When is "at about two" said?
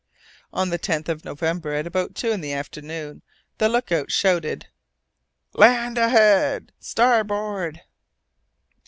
1.75-2.31